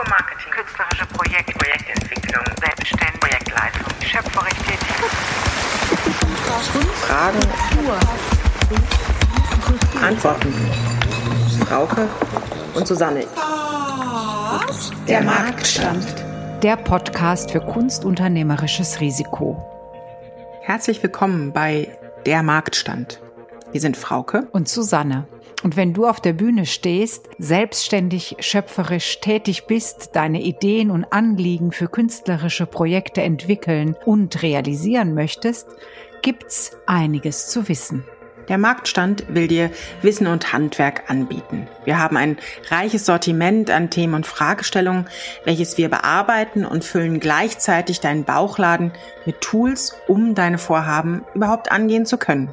[0.00, 4.96] Kulturmarketing, künstlerische Projekte, Projektentwicklung, Selbstständigkeit, Projektleitung, schöpferisch tätig.
[7.06, 7.38] Fragen,
[10.02, 10.54] Antworten.
[11.66, 12.08] Frauke
[12.74, 13.26] und Susanne.
[15.06, 16.06] Der Marktstand.
[16.62, 19.62] Der Podcast für kunstunternehmerisches Risiko.
[20.62, 23.20] Herzlich willkommen bei Der Marktstand.
[23.70, 25.28] Wir sind Frauke Und Susanne.
[25.62, 31.72] Und wenn du auf der Bühne stehst, selbstständig, schöpferisch tätig bist, deine Ideen und Anliegen
[31.72, 35.68] für künstlerische Projekte entwickeln und realisieren möchtest,
[36.22, 38.04] gibt's einiges zu wissen.
[38.48, 39.70] Der Marktstand will dir
[40.02, 41.68] Wissen und Handwerk anbieten.
[41.84, 42.36] Wir haben ein
[42.68, 45.06] reiches Sortiment an Themen und Fragestellungen,
[45.44, 48.92] welches wir bearbeiten und füllen gleichzeitig deinen Bauchladen
[49.24, 52.52] mit Tools, um deine Vorhaben überhaupt angehen zu können.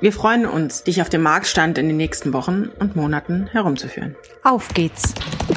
[0.00, 4.14] Wir freuen uns, dich auf dem Marktstand in den nächsten Wochen und Monaten herumzuführen.
[4.44, 5.12] Auf geht's.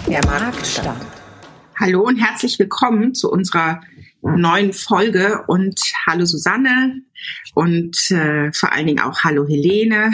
[0.07, 1.05] Der Marktstand.
[1.79, 3.81] Hallo und herzlich willkommen zu unserer
[4.23, 7.03] neuen Folge und hallo Susanne
[7.53, 10.11] und äh, vor allen Dingen auch hallo Helene.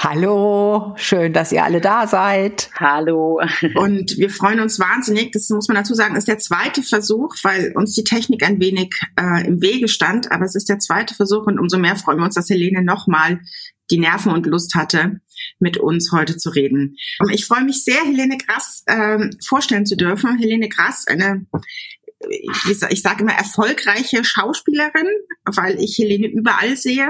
[0.00, 2.70] Hallo, schön, dass ihr alle da seid.
[2.76, 3.40] Hallo.
[3.74, 7.72] Und wir freuen uns wahnsinnig, das muss man dazu sagen, ist der zweite Versuch, weil
[7.74, 11.46] uns die Technik ein wenig äh, im Wege stand, aber es ist der zweite Versuch
[11.46, 13.40] und umso mehr freuen wir uns, dass Helene nochmal
[13.90, 15.20] die Nerven und Lust hatte,
[15.58, 16.94] mit uns heute zu reden.
[17.32, 20.38] Ich freue mich sehr, Helene Grass ähm, vorstellen zu dürfen.
[20.38, 21.44] Helene Grass, eine
[22.28, 25.08] ich, ich sage immer erfolgreiche Schauspielerin,
[25.44, 27.08] weil ich Helene überall sehe.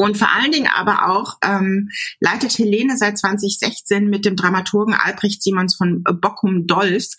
[0.00, 1.90] Und vor allen Dingen aber auch ähm,
[2.20, 7.18] leitet Helene seit 2016 mit dem Dramaturgen Albrecht Simons von Bockum Dolfs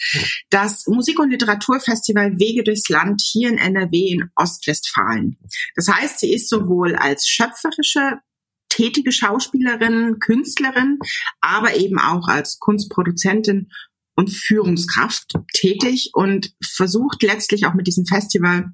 [0.50, 5.38] das Musik- und Literaturfestival Wege durchs Land hier in NRW in Ostwestfalen.
[5.76, 8.18] Das heißt, sie ist sowohl als schöpferische
[8.70, 10.98] tätige Schauspielerin, Künstlerin,
[11.40, 13.70] aber eben auch als Kunstproduzentin
[14.16, 18.74] und Führungskraft tätig und versucht letztlich auch mit diesem Festival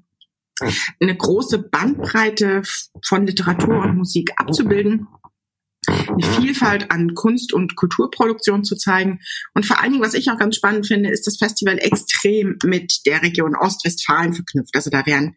[1.00, 2.62] eine große Bandbreite
[3.04, 5.06] von Literatur und Musik abzubilden,
[5.86, 9.20] eine Vielfalt an Kunst- und Kulturproduktion zu zeigen.
[9.54, 13.06] Und vor allen Dingen, was ich auch ganz spannend finde, ist das Festival extrem mit
[13.06, 14.74] der Region Ostwestfalen verknüpft.
[14.74, 15.36] Also da werden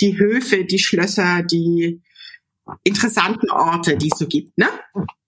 [0.00, 2.00] die Höfe, die Schlösser, die
[2.82, 4.68] interessanten Orte, die es so gibt, ne?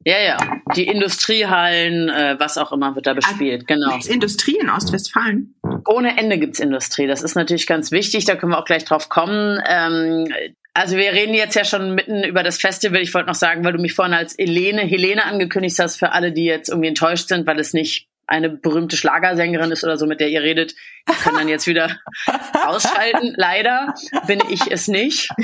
[0.06, 0.38] Ja, ja.
[0.76, 3.90] Die Industriehallen, äh, was auch immer wird da bespielt, genau.
[3.90, 5.56] Gibt's Industrie in Ostwestfalen?
[5.84, 7.08] Ohne Ende gibt's Industrie.
[7.08, 9.60] Das ist natürlich ganz wichtig, da können wir auch gleich drauf kommen.
[9.68, 10.32] Ähm,
[10.74, 13.00] also wir reden jetzt ja schon mitten über das Festival.
[13.00, 16.30] Ich wollte noch sagen, weil du mich vorhin als Helene, Helene angekündigt hast, für alle,
[16.30, 20.20] die jetzt irgendwie enttäuscht sind, weil es nicht eine berühmte Schlagersängerin ist oder so, mit
[20.20, 20.76] der ihr redet,
[21.08, 21.98] die können dann jetzt wieder
[22.64, 23.34] ausschalten.
[23.36, 23.92] Leider
[24.28, 25.30] bin ich es nicht.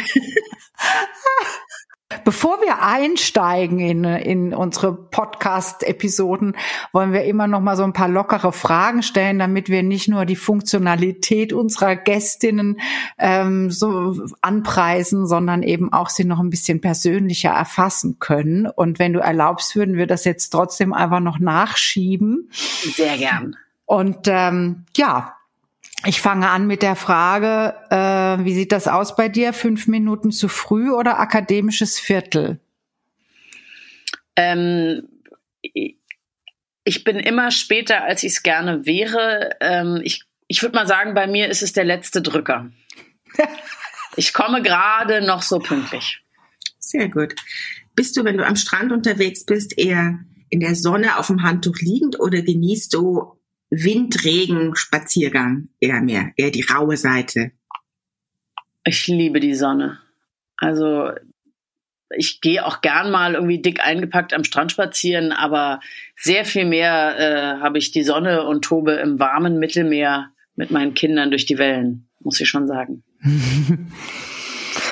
[2.24, 6.56] Bevor wir einsteigen in, in unsere Podcast-Episoden,
[6.92, 10.24] wollen wir immer noch mal so ein paar lockere Fragen stellen, damit wir nicht nur
[10.24, 12.80] die Funktionalität unserer Gästinnen
[13.18, 18.66] ähm, so anpreisen, sondern eben auch sie noch ein bisschen persönlicher erfassen können.
[18.66, 22.50] Und wenn du erlaubst, würden wir das jetzt trotzdem einfach noch nachschieben.
[22.52, 23.56] Sehr gern.
[23.84, 25.36] Und ähm, ja,
[26.06, 29.52] ich fange an mit der Frage, äh, wie sieht das aus bei dir?
[29.52, 32.60] Fünf Minuten zu früh oder akademisches Viertel?
[34.36, 35.08] Ähm,
[35.62, 39.50] ich bin immer später, als ich es gerne wäre.
[39.60, 42.70] Ähm, ich ich würde mal sagen, bei mir ist es der letzte Drücker.
[44.16, 46.20] ich komme gerade noch so pünktlich.
[46.78, 47.34] Sehr gut.
[47.94, 50.18] Bist du, wenn du am Strand unterwegs bist, eher
[50.50, 53.38] in der Sonne auf dem Handtuch liegend oder genießt du
[53.74, 57.52] Windregen, Spaziergang eher mehr, eher die raue Seite.
[58.84, 59.98] Ich liebe die Sonne.
[60.58, 61.10] Also
[62.14, 65.80] ich gehe auch gern mal irgendwie dick eingepackt am Strand spazieren, aber
[66.16, 70.92] sehr viel mehr äh, habe ich die Sonne und tobe im warmen Mittelmeer mit meinen
[70.92, 73.02] Kindern durch die Wellen, muss ich schon sagen.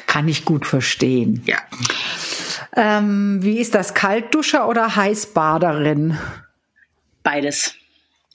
[0.06, 1.42] Kann ich gut verstehen.
[1.44, 1.58] Ja.
[2.74, 6.16] Ähm, wie ist das, Kaltduscher oder Heißbaderin?
[7.22, 7.76] Beides.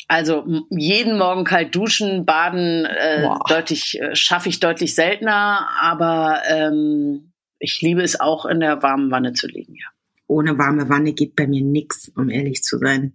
[0.08, 3.40] Also jeden Morgen kalt duschen, baden äh, wow.
[3.48, 9.10] deutlich äh, schaffe ich deutlich seltener, aber ähm, ich liebe es auch in der warmen
[9.10, 9.88] Wanne zu liegen, ja.
[10.28, 13.14] Ohne warme Wanne geht bei mir nix, um ehrlich zu sein.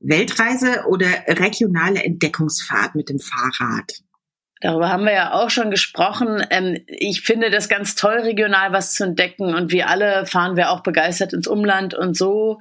[0.00, 4.00] Weltreise oder regionale Entdeckungsfahrt mit dem Fahrrad?
[4.60, 6.44] Darüber haben wir ja auch schon gesprochen.
[6.50, 9.54] Ähm, ich finde das ganz toll, regional was zu entdecken.
[9.54, 12.58] Und wir alle fahren wir auch begeistert ins Umland und so.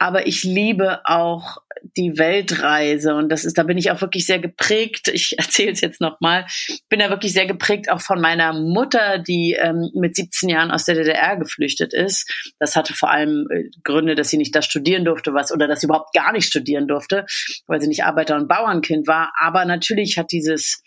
[0.00, 1.58] Aber ich liebe auch
[1.96, 5.08] die Weltreise und das ist, da bin ich auch wirklich sehr geprägt.
[5.08, 6.46] Ich erzähle es jetzt nochmal.
[6.88, 10.86] Bin da wirklich sehr geprägt auch von meiner Mutter, die ähm, mit 17 Jahren aus
[10.86, 12.52] der DDR geflüchtet ist.
[12.58, 15.80] Das hatte vor allem äh, Gründe, dass sie nicht da studieren durfte, was oder dass
[15.80, 17.26] sie überhaupt gar nicht studieren durfte,
[17.66, 19.34] weil sie nicht Arbeiter- und Bauernkind war.
[19.38, 20.82] Aber natürlich hat dieses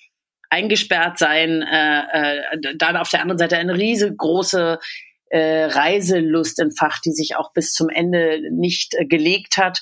[0.50, 4.80] eingesperrt sein, äh, äh, dann auf der anderen Seite eine riesengroße
[5.34, 9.82] äh, Reiselust entfacht, die sich auch bis zum Ende nicht äh, gelegt hat.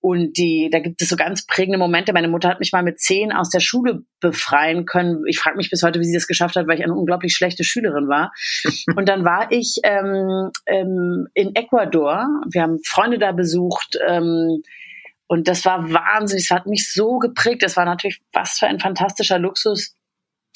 [0.00, 2.14] Und die, da gibt es so ganz prägende Momente.
[2.14, 5.24] Meine Mutter hat mich mal mit zehn aus der Schule befreien können.
[5.26, 7.62] Ich frage mich bis heute, wie sie das geschafft hat, weil ich eine unglaublich schlechte
[7.62, 8.32] Schülerin war.
[8.96, 12.26] Und dann war ich ähm, ähm, in Ecuador.
[12.50, 13.98] Wir haben Freunde da besucht.
[14.08, 14.62] Ähm,
[15.28, 16.44] und das war wahnsinnig.
[16.44, 17.64] Es hat mich so geprägt.
[17.64, 19.96] Das war natürlich was für ein fantastischer Luxus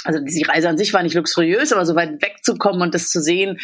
[0.05, 3.21] also die Reise an sich war nicht luxuriös, aber so weit wegzukommen und das zu
[3.21, 3.59] sehen.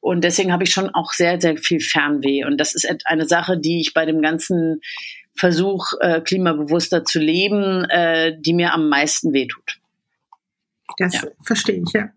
[0.00, 2.44] Und deswegen habe ich schon auch sehr, sehr viel Fernweh.
[2.44, 4.80] Und das ist eine Sache, die ich bei dem ganzen
[5.34, 9.80] Versuch, äh, klimabewusster zu leben, äh, die mir am meisten wehtut.
[10.98, 11.22] Das ja.
[11.42, 12.10] verstehe ich, ja.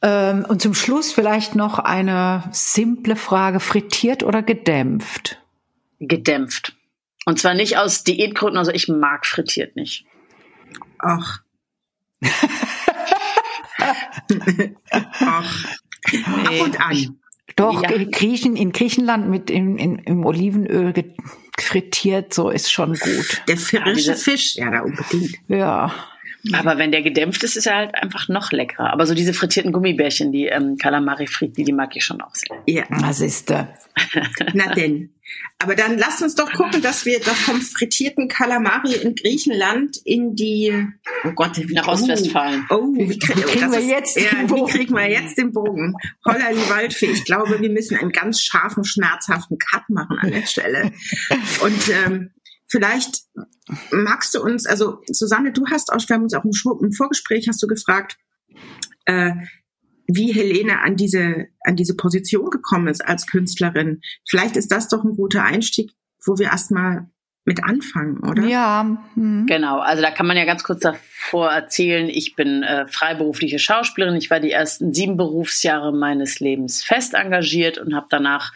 [0.00, 5.42] Ähm, und zum Schluss vielleicht noch eine simple Frage, frittiert oder gedämpft?
[5.98, 6.76] Gedämpft.
[7.24, 10.04] Und zwar nicht aus Diätgründen, also ich mag frittiert nicht.
[10.98, 11.40] Ach.
[15.20, 15.66] Ach.
[16.04, 17.18] Ab und an.
[17.56, 17.90] Doch, ja.
[18.04, 20.92] Griechen, in Griechenland mit in, in, im Olivenöl
[21.58, 23.42] frittiert, so ist schon gut.
[23.48, 25.34] Der frische Fisch, ja, da unbedingt.
[25.48, 25.92] Ja.
[26.52, 28.92] Aber wenn der gedämpft ist, ist er halt einfach noch leckerer.
[28.92, 32.62] Aber so diese frittierten Gummibärchen, die ähm, Calamari Fritti, die mag ich schon auch sehr.
[32.66, 32.84] Ja.
[32.88, 33.68] Was ist da?
[34.54, 35.10] Na denn.
[35.58, 40.36] Aber dann lasst uns doch gucken, dass wir doch vom frittierten Kalamari in Griechenland in
[40.36, 40.72] die,
[41.24, 42.64] oh Gott, nach Ostwestfalen.
[42.70, 44.68] Oh, oh wie, krieg, wie kriegen wir jetzt ist, den ja, Bogen?
[44.68, 45.94] Wie kriegen wir jetzt den Bogen?
[46.24, 47.06] Holla die Waldfee.
[47.06, 50.92] Ich glaube, wir müssen einen ganz scharfen, schmerzhaften Cut machen an der Stelle.
[51.60, 52.30] Und ähm,
[52.68, 53.22] vielleicht
[53.90, 57.62] magst du uns, also Susanne, du hast auch, wir haben uns auch im, Vorgespräch hast
[57.62, 58.18] du gefragt,
[59.06, 59.32] äh,
[60.06, 64.00] wie Helene an diese, an diese Position gekommen ist als Künstlerin.
[64.26, 65.92] Vielleicht ist das doch ein guter Einstieg,
[66.24, 67.10] wo wir erstmal
[67.48, 68.44] mit anfangen, oder?
[68.44, 68.98] Ja.
[69.14, 69.46] Mhm.
[69.46, 74.16] Genau, also da kann man ja ganz kurz davor erzählen, ich bin äh, freiberufliche Schauspielerin.
[74.16, 78.52] Ich war die ersten sieben Berufsjahre meines Lebens fest engagiert und habe danach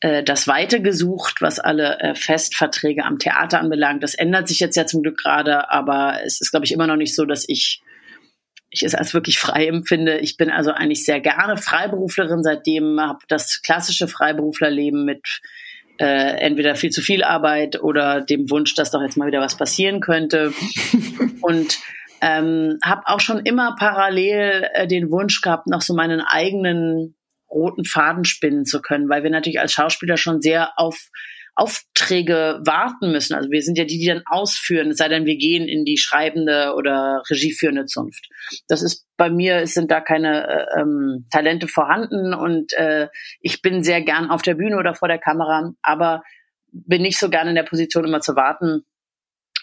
[0.00, 4.02] äh, das Weite gesucht, was alle äh, Festverträge am Theater anbelangt.
[4.02, 6.96] Das ändert sich jetzt ja zum Glück gerade, aber es ist, glaube ich, immer noch
[6.96, 7.82] nicht so, dass ich
[8.74, 10.20] ich es als wirklich frei empfinde.
[10.20, 15.42] Ich bin also eigentlich sehr gerne Freiberuflerin, seitdem habe das klassische Freiberuflerleben mit
[15.98, 19.56] äh, entweder viel zu viel Arbeit oder dem Wunsch, dass doch jetzt mal wieder was
[19.56, 20.52] passieren könnte.
[21.40, 21.78] Und
[22.20, 27.16] ähm, habe auch schon immer parallel äh, den Wunsch gehabt, noch so meinen eigenen
[27.50, 31.08] roten Faden spinnen zu können, weil wir natürlich als Schauspieler schon sehr auf
[31.54, 33.34] Aufträge warten müssen.
[33.34, 35.98] Also wir sind ja die, die dann ausführen, es sei denn, wir gehen in die
[35.98, 38.28] schreibende oder regieführende Zunft.
[38.68, 43.08] Das ist bei mir, es sind da keine äh, ähm, Talente vorhanden und äh,
[43.40, 46.22] ich bin sehr gern auf der Bühne oder vor der Kamera, aber
[46.72, 48.84] bin nicht so gern in der Position, immer zu warten,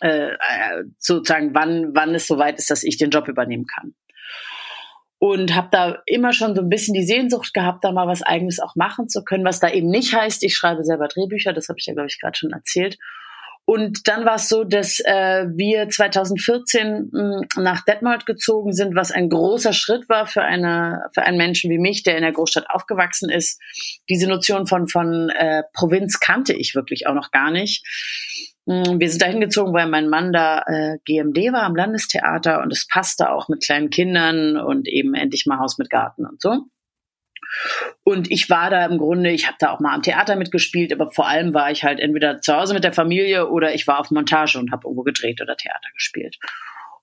[0.02, 3.96] äh, äh sozusagen, wann, wann es soweit ist, dass ich den Job übernehmen kann
[5.20, 8.60] und habe da immer schon so ein bisschen die Sehnsucht gehabt, da mal was eigenes
[8.60, 11.78] auch machen zu können, was da eben nicht heißt, ich schreibe selber Drehbücher, das habe
[11.78, 12.98] ich ja, glaube ich, gerade schon erzählt.
[13.70, 18.96] Und dann war es so, dass äh, wir 2014 mh, hm, nach Detmold gezogen sind,
[18.96, 22.32] was ein großer Schritt war für eine für einen Menschen wie mich, der in der
[22.32, 23.62] Großstadt aufgewachsen ist.
[24.10, 27.86] Diese Notion von von äh, Provinz kannte ich wirklich auch noch gar nicht.
[28.66, 32.74] Mm, wir sind da hingezogen, weil mein Mann da äh, GMD war am Landestheater und
[32.74, 36.66] es passte auch mit kleinen Kindern und eben endlich mal Haus mit Garten und so.
[38.04, 41.12] Und ich war da im Grunde, ich habe da auch mal am Theater mitgespielt, aber
[41.12, 44.12] vor allem war ich halt entweder zu Hause mit der Familie oder ich war auf
[44.12, 46.38] Montage und habe irgendwo gedreht oder Theater gespielt.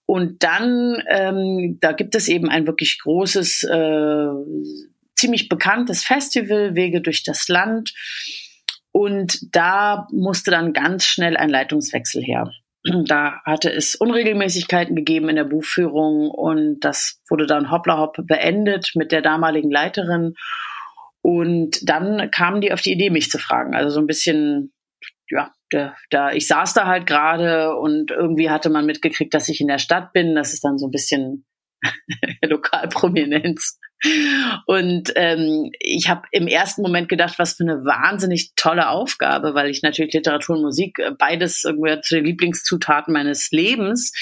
[0.07, 4.29] Und dann, ähm, da gibt es eben ein wirklich großes, äh,
[5.17, 7.93] ziemlich bekanntes Festival, Wege durch das Land
[8.93, 12.51] und da musste dann ganz schnell ein Leitungswechsel her.
[13.07, 18.93] Da hatte es Unregelmäßigkeiten gegeben in der Buchführung und das wurde dann hoppla hopp beendet
[18.95, 20.35] mit der damaligen Leiterin.
[21.23, 23.75] Und dann kamen die auf die Idee, mich zu fragen.
[23.75, 24.73] Also so ein bisschen,
[25.29, 29.61] ja, da, da ich saß da halt gerade und irgendwie hatte man mitgekriegt, dass ich
[29.61, 30.37] in der Stadt bin.
[30.37, 31.45] Das ist dann so ein bisschen
[32.43, 33.79] Lokalprominenz.
[34.67, 39.71] Und ähm, ich habe im ersten Moment gedacht, was für eine wahnsinnig tolle Aufgabe, weil
[39.71, 44.13] ich natürlich Literatur und Musik äh, beides irgendwie zu den Lieblingszutaten meines Lebens.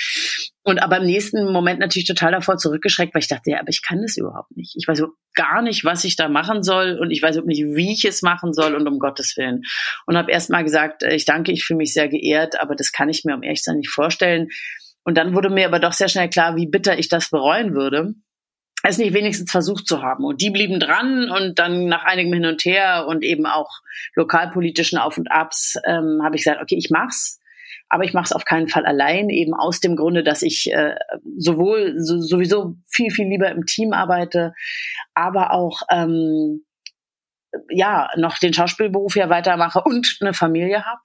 [0.62, 3.82] Und aber im nächsten Moment natürlich total davor zurückgeschreckt, weil ich dachte, ja, aber ich
[3.82, 4.76] kann das überhaupt nicht.
[4.76, 5.02] Ich weiß
[5.34, 8.22] gar nicht, was ich da machen soll und ich weiß überhaupt nicht, wie ich es
[8.22, 9.62] machen soll und um Gottes Willen.
[10.06, 12.92] Und habe erst mal gesagt, äh, ich danke, ich fühle mich sehr geehrt, aber das
[12.92, 14.48] kann ich mir um ehrlich sein nicht vorstellen.
[15.02, 18.14] Und dann wurde mir aber doch sehr schnell klar, wie bitter ich das bereuen würde
[18.84, 20.24] es nicht wenigstens versucht zu haben.
[20.24, 23.70] Und die blieben dran und dann nach einigem Hin und Her und eben auch
[24.14, 27.40] lokalpolitischen Auf und Abs ähm, habe ich gesagt, okay, ich mach's,
[27.88, 30.96] aber ich mache es auf keinen Fall allein, eben aus dem Grunde, dass ich äh,
[31.38, 34.52] sowohl so, sowieso viel, viel lieber im Team arbeite,
[35.14, 36.64] aber auch ähm,
[37.70, 41.00] ja noch den Schauspielberuf ja weitermache und eine Familie habe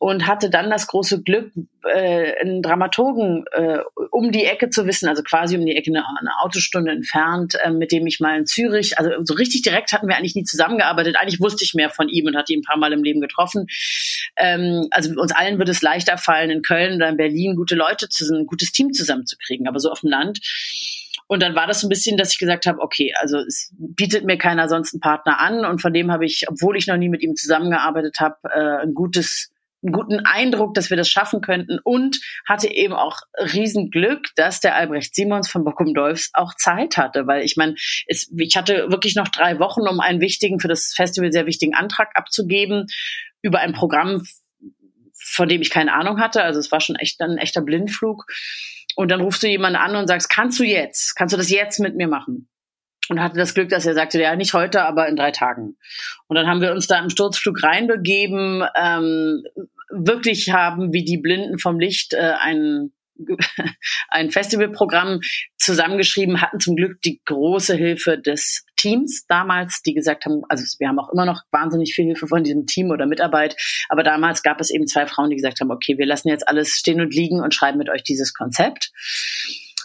[0.00, 1.52] und hatte dann das große Glück,
[1.84, 3.80] äh, einen Dramaturgen äh,
[4.10, 7.70] um die Ecke zu wissen, also quasi um die Ecke eine, eine Autostunde entfernt, äh,
[7.70, 11.16] mit dem ich mal in Zürich, also so richtig direkt hatten wir eigentlich nie zusammengearbeitet.
[11.20, 13.66] Eigentlich wusste ich mehr von ihm und hatte ihn ein paar Mal im Leben getroffen.
[14.36, 18.08] Ähm, also uns allen würde es leichter fallen, in Köln oder in Berlin gute Leute
[18.08, 20.40] zu ein gutes Team zusammenzukriegen, aber so auf dem Land.
[21.26, 24.24] Und dann war das so ein bisschen, dass ich gesagt habe, okay, also es bietet
[24.24, 27.10] mir keiner sonst einen Partner an und von dem habe ich, obwohl ich noch nie
[27.10, 29.52] mit ihm zusammengearbeitet habe, äh, ein gutes
[29.82, 34.74] einen guten Eindruck, dass wir das schaffen könnten und hatte eben auch Riesenglück, dass der
[34.74, 37.74] Albrecht Simons von Bockum Dolphs auch Zeit hatte, weil ich meine,
[38.06, 42.10] ich hatte wirklich noch drei Wochen, um einen wichtigen, für das Festival sehr wichtigen Antrag
[42.14, 42.86] abzugeben
[43.42, 44.22] über ein Programm,
[45.14, 46.42] von dem ich keine Ahnung hatte.
[46.42, 48.26] Also es war schon echt ein echter Blindflug.
[48.96, 51.78] Und dann rufst du jemanden an und sagst, kannst du jetzt, kannst du das jetzt
[51.78, 52.48] mit mir machen?
[53.10, 55.76] Und hatte das Glück, dass er sagte, ja, nicht heute, aber in drei Tagen.
[56.28, 59.42] Und dann haben wir uns da im Sturzflug reinbegeben, ähm,
[59.90, 62.92] wirklich haben wie die Blinden vom Licht äh, ein
[64.08, 65.20] ein Festivalprogramm
[65.58, 70.88] zusammengeschrieben, hatten zum Glück die große Hilfe des Teams damals, die gesagt haben, also wir
[70.88, 73.56] haben auch immer noch wahnsinnig viel Hilfe von diesem Team oder Mitarbeit,
[73.90, 76.78] aber damals gab es eben zwei Frauen, die gesagt haben, okay, wir lassen jetzt alles
[76.78, 78.90] stehen und liegen und schreiben mit euch dieses Konzept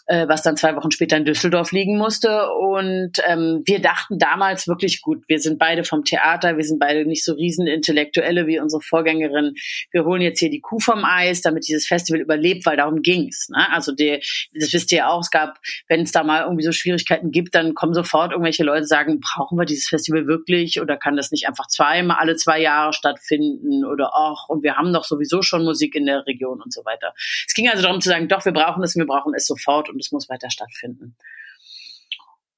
[0.08, 2.50] äh, was dann zwei Wochen später in Düsseldorf liegen musste.
[2.52, 7.06] Und ähm, wir dachten damals wirklich gut, wir sind beide vom Theater, wir sind beide
[7.06, 9.56] nicht so Riesenintellektuelle wie unsere Vorgängerin.
[9.92, 13.50] Wir holen jetzt hier die Kuh vom Eis, damit dieses Festival überlebt, weil darum ging's.
[13.50, 13.68] Ne?
[13.72, 14.20] Also die,
[14.54, 15.58] das wisst ihr auch, es gab,
[15.88, 19.58] wenn es da mal irgendwie so Schwierigkeiten gibt, dann kommen sofort irgendwelche Leute sagen, brauchen
[19.58, 24.12] wir dieses Festival wirklich oder kann das nicht einfach zweimal alle zwei Jahre stattfinden oder
[24.14, 27.14] ach, und wir haben doch sowieso schon Musik in der Region und so weiter.
[27.48, 30.02] Es ging also darum zu sagen, doch, wir brauchen es, wir brauchen es sofort und
[30.02, 31.16] es muss weiter stattfinden.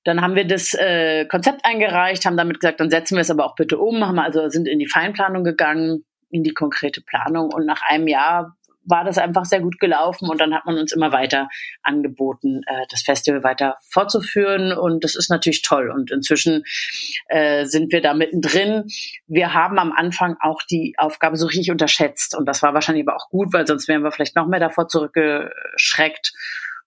[0.03, 3.45] Dann haben wir das äh, Konzept eingereicht, haben damit gesagt, dann setzen wir es aber
[3.45, 7.65] auch bitte um, haben also sind in die Feinplanung gegangen, in die konkrete Planung und
[7.65, 11.11] nach einem Jahr war das einfach sehr gut gelaufen und dann hat man uns immer
[11.11, 11.49] weiter
[11.83, 16.63] angeboten, äh, das Festival weiter fortzuführen und das ist natürlich toll und inzwischen
[17.27, 18.85] äh, sind wir da mittendrin.
[19.27, 23.17] Wir haben am Anfang auch die Aufgabe so richtig unterschätzt und das war wahrscheinlich aber
[23.17, 26.31] auch gut, weil sonst wären wir vielleicht noch mehr davor zurückgeschreckt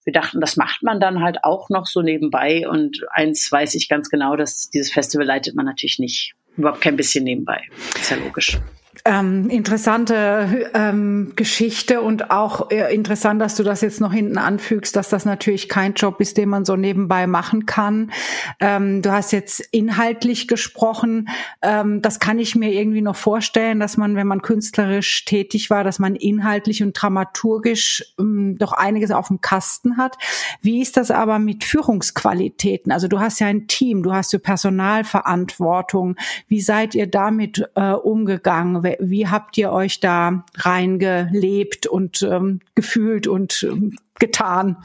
[0.04, 2.68] wir dachten, das macht man dann halt auch noch so nebenbei.
[2.68, 6.32] Und eins weiß ich ganz genau, dass dieses Festival leitet man natürlich nicht.
[6.56, 7.62] Überhaupt kein bisschen nebenbei.
[7.94, 8.58] Ist ja logisch
[9.04, 14.96] ähm, interessante ähm, Geschichte und auch äh, interessant, dass du das jetzt noch hinten anfügst,
[14.96, 18.10] dass das natürlich kein Job ist, den man so nebenbei machen kann.
[18.58, 21.28] Ähm, du hast jetzt inhaltlich gesprochen.
[21.62, 25.84] Ähm, das kann ich mir irgendwie noch vorstellen, dass man, wenn man künstlerisch tätig war,
[25.84, 30.16] dass man inhaltlich und dramaturgisch ähm, doch einiges auf dem Kasten hat.
[30.62, 32.90] Wie ist das aber mit Führungsqualitäten?
[32.90, 36.16] Also du hast ja ein Team, du hast ja Personalverantwortung.
[36.48, 38.80] Wie seid ihr damit äh, umgegangen?
[38.98, 44.76] Wie habt ihr euch da reingelebt und ähm, gefühlt und ähm, getan?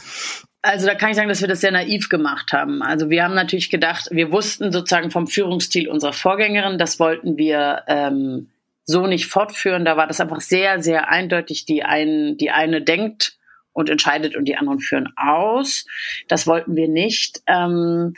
[0.61, 2.81] Also da kann ich sagen, dass wir das sehr naiv gemacht haben.
[2.81, 7.83] Also wir haben natürlich gedacht, wir wussten sozusagen vom Führungsstil unserer Vorgängerin, das wollten wir
[7.87, 8.47] ähm,
[8.83, 9.85] so nicht fortführen.
[9.85, 11.65] Da war das einfach sehr, sehr eindeutig.
[11.65, 13.37] Die, ein, die eine denkt
[13.73, 15.85] und entscheidet und die anderen führen aus.
[16.27, 17.41] Das wollten wir nicht.
[17.45, 18.13] Ähm,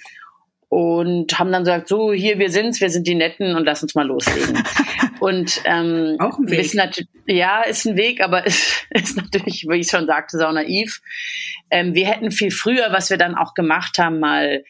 [0.69, 3.95] und haben dann gesagt, so hier wir sind's, wir sind die Netten und lass uns
[3.95, 4.61] mal loslegen.
[5.19, 6.73] und ähm, auch ein Weg.
[7.25, 11.01] ja, ist ein Weg, aber ist, ist natürlich, wie ich schon sagte, sau naiv.
[11.69, 14.63] Ähm, wir hätten viel früher, was wir dann auch gemacht haben, mal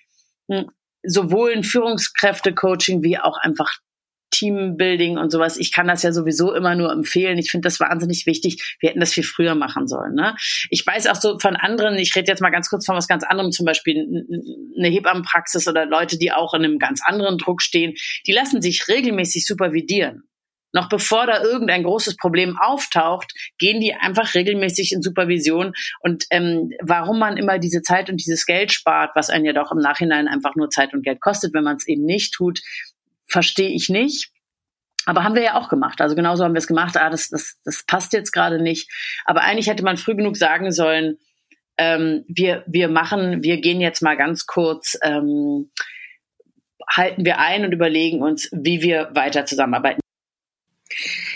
[0.50, 0.70] hm,
[1.04, 3.80] sowohl ein Führungskräfte-Coaching wie auch einfach
[4.38, 5.58] Teambuilding und sowas.
[5.58, 7.38] Ich kann das ja sowieso immer nur empfehlen.
[7.38, 8.78] Ich finde das wahnsinnig wichtig.
[8.80, 10.14] Wir hätten das viel früher machen sollen.
[10.14, 10.36] Ne?
[10.70, 13.24] Ich weiß auch so von anderen, ich rede jetzt mal ganz kurz von was ganz
[13.24, 13.96] anderem, zum Beispiel
[14.78, 17.96] eine Hebammenpraxis oder Leute, die auch in einem ganz anderen Druck stehen,
[18.28, 20.24] die lassen sich regelmäßig supervidieren.
[20.74, 25.74] noch bevor da irgendein großes Problem auftaucht, gehen die einfach regelmäßig in Supervision.
[26.02, 29.72] Und ähm, warum man immer diese Zeit und dieses Geld spart, was einen ja doch
[29.72, 32.60] im Nachhinein einfach nur Zeit und Geld kostet, wenn man es eben nicht tut,
[33.28, 34.32] verstehe ich nicht.
[35.06, 36.02] Aber haben wir ja auch gemacht.
[36.02, 36.98] Also genauso haben wir es gemacht.
[36.98, 38.92] Ah, das, das, das passt jetzt gerade nicht.
[39.26, 41.18] Aber eigentlich hätte man früh genug sagen sollen,
[41.78, 45.72] ähm, wir, wir machen, wir gehen jetzt mal ganz kurz, ähm,
[46.90, 50.02] halten wir ein und überlegen uns, wie wir weiter zusammenarbeiten.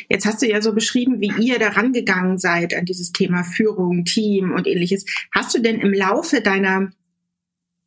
[0.10, 4.04] Jetzt hast du ja so beschrieben, wie ihr da rangegangen seid an dieses Thema Führung,
[4.04, 5.06] Team und ähnliches.
[5.34, 6.92] Hast du denn im Laufe deiner,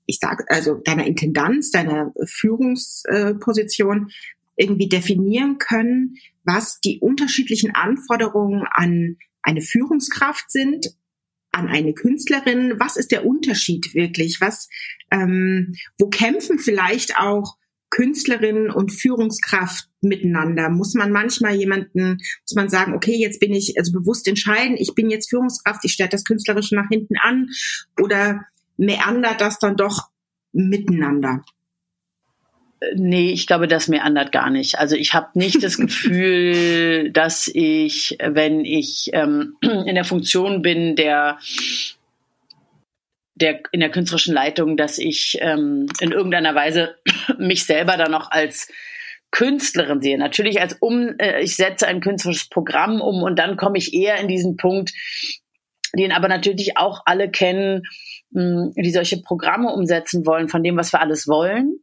[0.07, 4.11] ich sag, also deiner Intendanz, deiner Führungsposition
[4.57, 10.95] irgendwie definieren können, was die unterschiedlichen Anforderungen an eine Führungskraft sind,
[11.55, 12.75] an eine Künstlerin?
[12.79, 14.41] Was ist der Unterschied wirklich?
[14.41, 14.69] Was,
[15.11, 17.57] ähm, wo kämpfen vielleicht auch
[17.91, 20.69] Künstlerin und Führungskraft miteinander?
[20.69, 24.95] Muss man manchmal jemanden, muss man sagen, okay, jetzt bin ich also bewusst entscheiden, ich
[24.95, 27.49] bin jetzt Führungskraft, ich stelle das Künstlerische nach hinten an
[28.03, 28.45] oder
[28.77, 30.09] meandert das dann doch
[30.53, 31.45] miteinander?
[32.95, 34.79] Nee, ich glaube, das mir andert gar nicht.
[34.79, 40.97] Also ich habe nicht das Gefühl, dass ich, wenn ich ähm, in der Funktion bin,
[40.97, 41.39] der
[43.37, 46.97] der in der künstlerischen Leitung, dass ich ähm, in irgendeiner Weise
[47.39, 48.69] mich selber dann noch als
[49.33, 50.17] Künstlerin sehe.
[50.19, 54.19] Natürlich als um, äh, ich setze ein künstlerisches Programm um und dann komme ich eher
[54.19, 54.93] in diesen Punkt,
[55.97, 57.83] den aber natürlich auch alle kennen,
[58.35, 61.79] die solche Programme umsetzen wollen, von dem, was wir alles wollen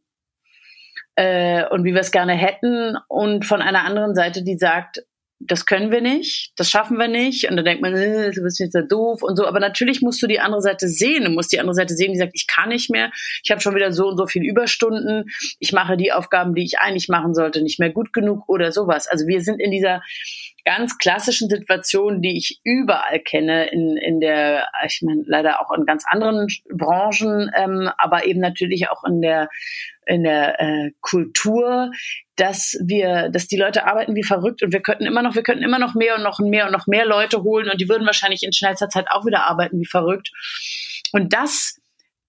[1.16, 5.02] äh, und wie wir es gerne hätten und von einer anderen Seite, die sagt,
[5.46, 7.48] das können wir nicht, das schaffen wir nicht.
[7.50, 9.46] Und dann denkt man, äh, du bist jetzt so doof und so.
[9.46, 11.24] Aber natürlich musst du die andere Seite sehen.
[11.24, 13.10] Du musst die andere Seite sehen, die sagt, ich kann nicht mehr,
[13.42, 15.24] ich habe schon wieder so und so viel Überstunden,
[15.58, 19.08] ich mache die Aufgaben, die ich eigentlich machen sollte, nicht mehr gut genug oder sowas.
[19.08, 20.02] Also wir sind in dieser
[20.64, 25.86] ganz klassischen Situationen, die ich überall kenne, in, in der, ich meine, leider auch in
[25.86, 29.48] ganz anderen Branchen, ähm, aber eben natürlich auch in der
[30.04, 31.92] in der äh, Kultur,
[32.36, 35.62] dass wir, dass die Leute arbeiten wie verrückt und wir könnten immer noch, wir könnten
[35.62, 38.42] immer noch mehr und noch mehr und noch mehr Leute holen und die würden wahrscheinlich
[38.42, 40.30] in schnellster Zeit auch wieder arbeiten wie verrückt.
[41.12, 41.78] Und das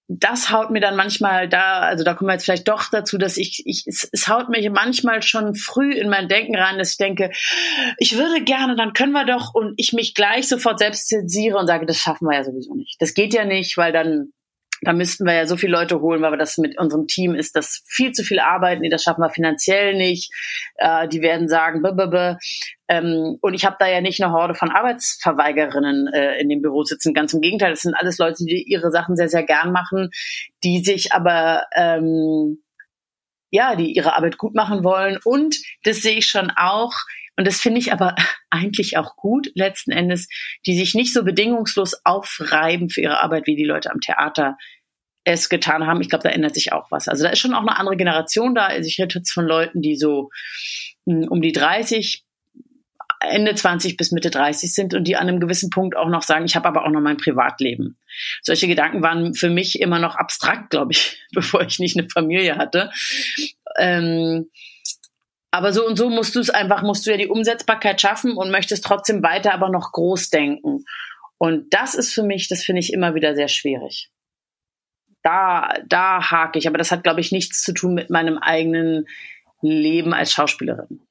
[0.08, 3.38] das haut mir dann manchmal da, also da kommen wir jetzt vielleicht doch dazu, dass
[3.38, 6.98] ich, ich es, es haut mich manchmal schon früh in mein Denken rein, dass ich
[6.98, 7.32] denke,
[7.98, 11.68] ich würde gerne, dann können wir doch und ich mich gleich sofort selbst zensiere und
[11.68, 12.98] sage, das schaffen wir ja sowieso nicht.
[13.00, 14.34] Das geht ja nicht, weil dann
[14.84, 17.56] da müssten wir ja so viele Leute holen, weil wir das mit unserem Team ist,
[17.56, 20.32] das viel zu viel arbeiten, nee, das schaffen wir finanziell nicht.
[20.76, 22.38] Äh, die werden sagen, b -b -b.
[22.88, 26.84] Ähm, und ich habe da ja nicht eine Horde von Arbeitsverweigerinnen äh, in dem Büro
[26.84, 27.14] sitzen.
[27.14, 30.10] Ganz im Gegenteil, das sind alles Leute, die ihre Sachen sehr, sehr gern machen,
[30.64, 32.60] die sich aber ähm,
[33.54, 35.20] ja, die ihre Arbeit gut machen wollen.
[35.24, 36.94] Und das sehe ich schon auch,
[37.36, 38.16] und das finde ich aber
[38.50, 40.28] eigentlich auch gut, letzten Endes,
[40.66, 44.58] die sich nicht so bedingungslos aufreiben für ihre Arbeit, wie die Leute am Theater
[45.26, 46.02] es getan haben.
[46.02, 47.08] Ich glaube, da ändert sich auch was.
[47.08, 48.66] Also da ist schon auch eine andere Generation da.
[48.66, 50.30] Also ich rede jetzt von Leuten, die so
[51.08, 52.26] hm, um die 30,
[53.22, 56.44] Ende 20 bis Mitte 30 sind und die an einem gewissen Punkt auch noch sagen,
[56.44, 57.98] ich habe aber auch noch mein Privatleben.
[58.42, 62.58] Solche Gedanken waren für mich immer noch abstrakt, glaube ich, bevor ich nicht eine Familie
[62.58, 62.92] hatte.
[63.80, 64.50] Ähm,
[65.54, 68.50] aber so und so musst du es einfach, musst du ja die Umsetzbarkeit schaffen und
[68.50, 70.84] möchtest trotzdem weiter aber noch groß denken.
[71.38, 74.10] Und das ist für mich, das finde ich immer wieder sehr schwierig.
[75.22, 76.68] Da, da hake ich.
[76.68, 79.06] Aber das hat, glaube ich, nichts zu tun mit meinem eigenen
[79.62, 81.02] Leben als Schauspielerin.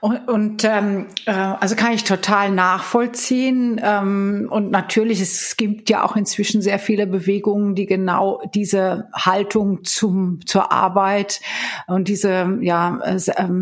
[0.00, 3.78] Und, und ähm, äh, also kann ich total nachvollziehen.
[3.84, 9.84] Ähm, und natürlich, es gibt ja auch inzwischen sehr viele Bewegungen, die genau diese Haltung
[9.84, 11.40] zum zur Arbeit
[11.86, 13.18] und diese ja äh,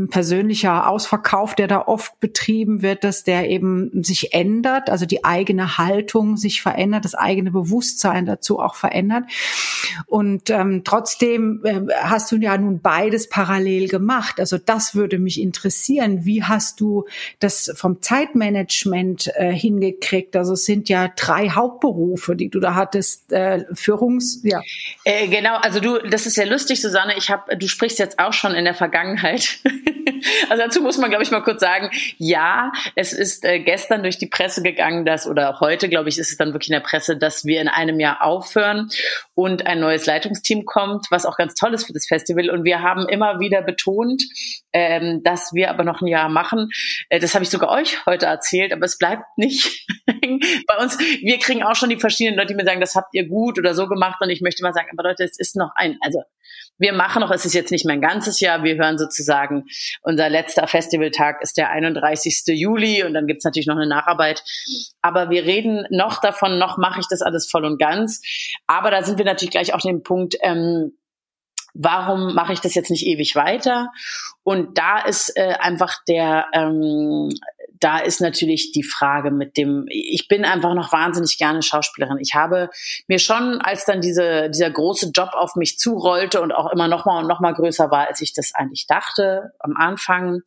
[0.08, 5.76] persönlicher Ausverkauf, der da oft betrieben wird, dass der eben sich ändert, also die eigene
[5.76, 9.24] Haltung sich verändert, das eigene Bewusstsein dazu auch verändert.
[10.06, 14.38] Und ähm, trotzdem äh, hast du ja nun beides parallel gemacht.
[14.38, 17.06] Also das würde mich interessieren wie hast du
[17.38, 20.37] das vom Zeitmanagement äh, hingekriegt?
[20.37, 24.61] Also es sind ja drei Hauptberufe, die du da hattest, äh, Führungs, ja.
[25.04, 27.14] Äh, genau, also du, das ist ja lustig, Susanne.
[27.16, 29.58] Ich habe, du sprichst jetzt auch schon in der Vergangenheit.
[30.48, 34.18] also dazu muss man, glaube ich, mal kurz sagen, ja, es ist äh, gestern durch
[34.18, 37.16] die Presse gegangen, dass oder heute, glaube ich, ist es dann wirklich in der Presse,
[37.16, 38.90] dass wir in einem Jahr aufhören
[39.34, 42.50] und ein neues Leitungsteam kommt, was auch ganz toll ist für das Festival.
[42.50, 44.22] Und wir haben immer wieder betont,
[44.72, 46.68] ähm, dass wir aber noch ein Jahr machen.
[47.08, 49.86] Äh, das habe ich sogar euch heute erzählt, aber es bleibt nicht.
[50.06, 53.26] Bei uns, wir kriegen auch schon die verschiedenen Leute, die mir sagen, das habt ihr
[53.28, 54.20] gut oder so gemacht.
[54.20, 56.22] Und ich möchte mal sagen, aber Leute, es ist noch ein, also
[56.78, 59.64] wir machen noch, es ist jetzt nicht mein ganzes Jahr, wir hören sozusagen,
[60.02, 62.42] unser letzter Festivaltag ist der 31.
[62.46, 64.42] Juli und dann gibt's natürlich noch eine Nacharbeit.
[65.02, 68.22] Aber wir reden noch davon, noch mache ich das alles voll und ganz.
[68.66, 70.92] Aber da sind wir natürlich gleich auch den Punkt, ähm,
[71.74, 73.90] warum mache ich das jetzt nicht ewig weiter?
[74.42, 77.31] Und da ist äh, einfach der, ähm,
[77.81, 82.18] da ist natürlich die Frage mit dem, ich bin einfach noch wahnsinnig gerne Schauspielerin.
[82.18, 82.70] Ich habe
[83.07, 87.04] mir schon, als dann diese, dieser große Job auf mich zurollte und auch immer noch
[87.04, 90.40] mal und noch mal größer war, als ich das eigentlich dachte am Anfang,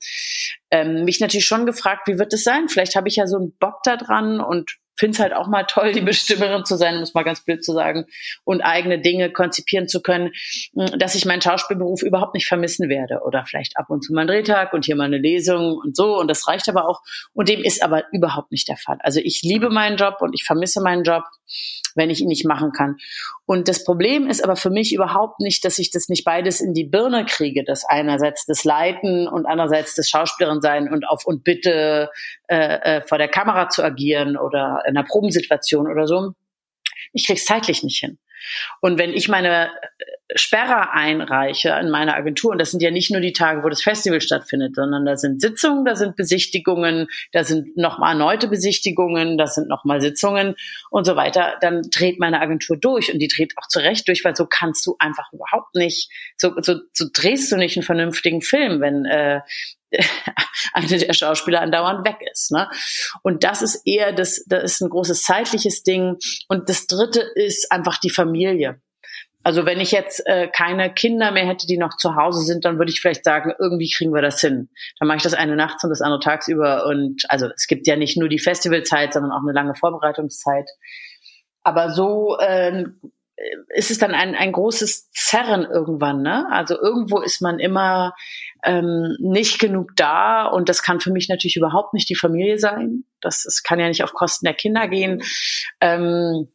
[0.72, 2.70] ähm, mich natürlich schon gefragt, wie wird es sein?
[2.70, 5.64] Vielleicht habe ich ja so einen Bock da dran und finde es halt auch mal
[5.64, 8.06] toll, die Bestimmerin zu sein, um es mal ganz blöd zu sagen,
[8.44, 10.32] und eigene Dinge konzipieren zu können,
[10.76, 13.22] hm, dass ich meinen Schauspielberuf überhaupt nicht vermissen werde.
[13.26, 16.20] Oder vielleicht ab und zu mal einen Drehtag und hier mal eine Lesung und so.
[16.20, 17.02] Und das reicht aber auch.
[17.34, 18.98] Und dem ist aber überhaupt nicht der Fall.
[19.02, 21.24] Also ich liebe meinen Job und ich vermisse meinen Job
[21.96, 22.98] wenn ich ihn nicht machen kann.
[23.46, 26.74] Und das Problem ist aber für mich überhaupt nicht, dass ich das nicht beides in
[26.74, 31.44] die Birne kriege, das einerseits das Leiten und andererseits das Schauspielerin sein und auf und
[31.44, 32.10] bitte
[32.48, 36.34] äh, äh, vor der Kamera zu agieren oder einer Probensituation oder so.
[37.14, 38.18] Ich krieg's zeitlich nicht hin.
[38.80, 39.72] Und wenn ich meine
[40.34, 43.82] Sperrer einreiche in meiner Agentur, und das sind ja nicht nur die Tage, wo das
[43.82, 49.48] Festival stattfindet, sondern da sind Sitzungen, da sind Besichtigungen, da sind nochmal erneute Besichtigungen, da
[49.48, 50.56] sind nochmal Sitzungen
[50.90, 54.36] und so weiter, dann dreht meine Agentur durch und die dreht auch zurecht durch, weil
[54.36, 58.80] so kannst du einfach überhaupt nicht, so, so, so drehst du nicht einen vernünftigen Film,
[58.80, 59.42] wenn äh,
[60.74, 62.52] eine der Schauspieler andauernd weg ist.
[62.52, 62.70] Ne?
[63.24, 66.18] Und das ist eher das, das ist ein großes zeitliches Ding.
[66.48, 68.82] Und das dritte ist einfach die Familie.
[69.44, 72.78] Also wenn ich jetzt äh, keine Kinder mehr hätte, die noch zu Hause sind, dann
[72.78, 74.70] würde ich vielleicht sagen, irgendwie kriegen wir das hin.
[75.00, 76.86] Dann mache ich das eine nachts und das andere tagsüber.
[76.86, 80.70] Und also es gibt ja nicht nur die Festivalzeit, sondern auch eine lange Vorbereitungszeit.
[81.64, 82.86] Aber so äh,
[83.70, 86.22] ist es dann ein, ein großes Zerren irgendwann.
[86.22, 86.46] Ne?
[86.52, 88.14] Also irgendwo ist man immer
[88.64, 93.04] ähm, nicht genug da und das kann für mich natürlich überhaupt nicht die Familie sein.
[93.22, 95.22] Das, das kann ja nicht auf Kosten der Kinder gehen.
[95.80, 96.48] Ähm,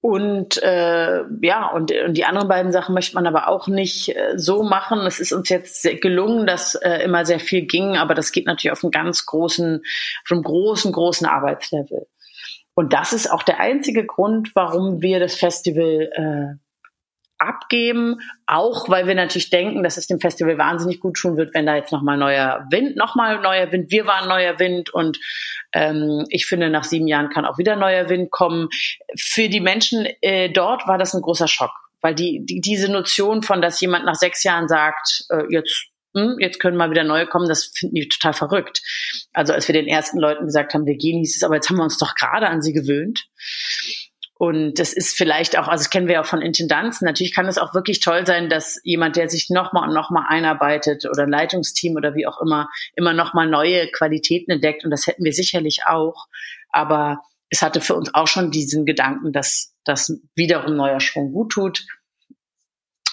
[0.00, 4.34] und äh, ja, und, und die anderen beiden Sachen möchte man aber auch nicht äh,
[4.36, 5.00] so machen.
[5.00, 8.72] Es ist uns jetzt gelungen, dass äh, immer sehr viel ging, aber das geht natürlich
[8.72, 9.82] auf einem ganz großen,
[10.24, 12.06] auf einem großen, großen Arbeitslevel.
[12.74, 16.67] Und das ist auch der einzige Grund, warum wir das Festival äh,
[17.38, 21.66] abgeben, auch weil wir natürlich denken, dass es dem Festival wahnsinnig gut tun wird, wenn
[21.66, 25.18] da jetzt nochmal neuer Wind, nochmal neuer Wind, wir waren neuer Wind und
[25.72, 28.68] ähm, ich finde, nach sieben Jahren kann auch wieder neuer Wind kommen.
[29.16, 33.42] Für die Menschen äh, dort war das ein großer Schock, weil die, die diese Notion
[33.42, 37.26] von, dass jemand nach sechs Jahren sagt, äh, jetzt hm, jetzt können mal wieder neue
[37.26, 38.82] kommen, das finden die total verrückt.
[39.32, 41.76] Also als wir den ersten Leuten gesagt haben, wir gehen, hieß es, aber jetzt haben
[41.76, 43.26] wir uns doch gerade an sie gewöhnt.
[44.38, 47.04] Und das ist vielleicht auch, also das kennen wir ja von Intendanzen.
[47.04, 51.06] Natürlich kann es auch wirklich toll sein, dass jemand, der sich nochmal und nochmal einarbeitet
[51.06, 54.84] oder ein Leitungsteam oder wie auch immer, immer nochmal neue Qualitäten entdeckt.
[54.84, 56.28] Und das hätten wir sicherlich auch.
[56.70, 57.20] Aber
[57.50, 61.84] es hatte für uns auch schon diesen Gedanken, dass das wiederum neuer Schwung gut tut.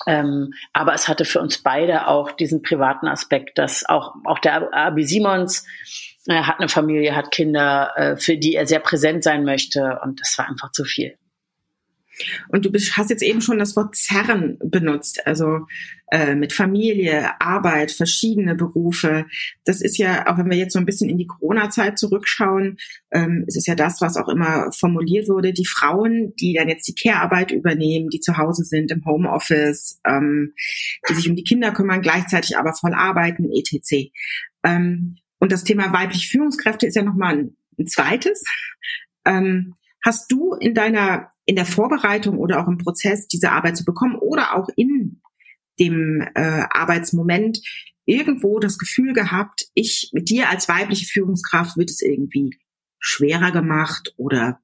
[0.06, 4.72] Ähm, aber es hatte für uns beide auch diesen privaten Aspekt, dass auch, auch der
[4.76, 5.66] Abi Simons
[6.26, 10.00] er hat eine Familie, hat Kinder, äh, für die er sehr präsent sein möchte.
[10.04, 11.18] Und das war einfach zu viel.
[12.48, 15.68] Und du hast jetzt eben schon das Wort Zerren benutzt, also
[16.12, 19.26] äh, mit Familie, Arbeit, verschiedene Berufe.
[19.66, 22.78] Das ist ja, auch wenn wir jetzt so ein bisschen in die Corona-Zeit zurückschauen,
[23.12, 26.88] ähm, es ist ja das, was auch immer formuliert wurde, die Frauen, die dann jetzt
[26.88, 30.54] die Care-Arbeit übernehmen, die zu Hause sind im Homeoffice, ähm,
[31.10, 34.12] die sich um die Kinder kümmern, gleichzeitig aber voll arbeiten, etc.
[34.64, 38.43] Ähm, und das Thema weibliche Führungskräfte ist ja nochmal ein, ein zweites.
[39.25, 43.86] Ähm, hast du in deiner, in der Vorbereitung oder auch im Prozess diese Arbeit zu
[43.86, 45.21] bekommen oder auch in
[45.79, 47.60] dem äh, Arbeitsmoment
[48.05, 52.58] irgendwo das Gefühl gehabt, ich mit dir als weibliche Führungskraft wird es irgendwie
[52.97, 54.60] schwerer gemacht oder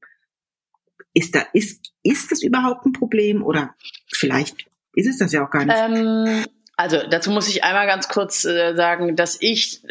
[1.13, 3.75] ist da ist ist das überhaupt ein Problem oder
[4.11, 4.65] vielleicht
[4.95, 5.77] ist es das ja auch gar nicht.
[5.77, 6.43] Ähm,
[6.75, 9.83] also dazu muss ich einmal ganz kurz äh, sagen, dass ich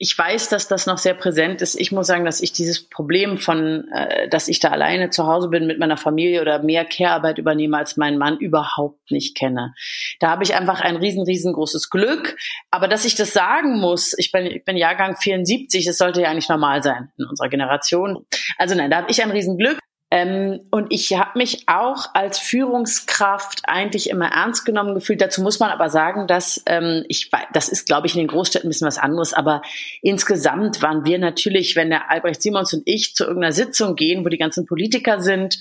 [0.00, 1.74] ich weiß, dass das noch sehr präsent ist.
[1.74, 5.48] Ich muss sagen, dass ich dieses Problem von, äh, dass ich da alleine zu Hause
[5.48, 9.74] bin mit meiner Familie oder mehr Care-Arbeit übernehme als mein Mann, überhaupt nicht kenne.
[10.20, 12.36] Da habe ich einfach ein riesen, riesengroßes Glück.
[12.70, 16.30] Aber dass ich das sagen muss, ich bin, ich bin Jahrgang 74, es sollte ja
[16.30, 18.24] eigentlich normal sein in unserer Generation.
[18.56, 19.78] Also nein, da habe ich ein Riesenglück.
[20.10, 25.20] Ähm, und ich habe mich auch als Führungskraft eigentlich immer ernst genommen gefühlt.
[25.20, 28.66] Dazu muss man aber sagen, dass ähm, ich, das ist, glaube ich, in den Großstädten
[28.66, 29.34] ein bisschen was anderes.
[29.34, 29.60] Aber
[30.00, 34.30] insgesamt waren wir natürlich, wenn der Albrecht Simons und ich zu irgendeiner Sitzung gehen, wo
[34.30, 35.58] die ganzen Politiker sind,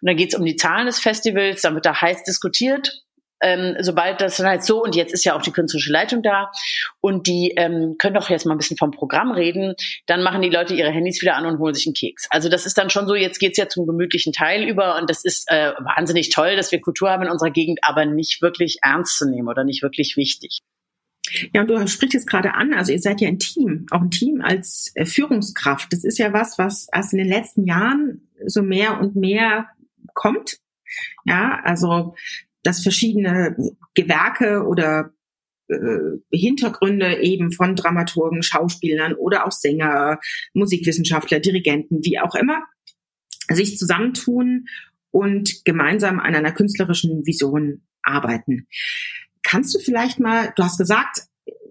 [0.00, 3.01] und dann geht es um die Zahlen des Festivals, dann wird da heiß diskutiert
[3.42, 6.50] ähm, sobald das dann halt so, und jetzt ist ja auch die künstlerische Leitung da
[7.00, 9.74] und die ähm, können doch jetzt mal ein bisschen vom Programm reden,
[10.06, 12.26] dann machen die Leute ihre Handys wieder an und holen sich einen Keks.
[12.30, 15.24] Also das ist dann schon so, jetzt geht's ja zum gemütlichen Teil über und das
[15.24, 19.18] ist äh, wahnsinnig toll, dass wir Kultur haben in unserer Gegend, aber nicht wirklich ernst
[19.18, 20.60] zu nehmen oder nicht wirklich wichtig.
[21.54, 24.10] Ja, und du sprichst es gerade an, also ihr seid ja ein Team, auch ein
[24.10, 25.92] Team als äh, Führungskraft.
[25.92, 29.66] Das ist ja was, was erst in den letzten Jahren so mehr und mehr
[30.14, 30.58] kommt.
[31.24, 32.14] Ja, also
[32.62, 33.56] dass verschiedene
[33.94, 35.12] Gewerke oder
[35.68, 40.18] äh, Hintergründe eben von Dramaturgen, Schauspielern oder auch Sänger,
[40.54, 42.62] Musikwissenschaftler, Dirigenten, wie auch immer,
[43.48, 44.66] sich zusammentun
[45.10, 48.66] und gemeinsam an einer künstlerischen Vision arbeiten.
[49.42, 51.22] Kannst du vielleicht mal, du hast gesagt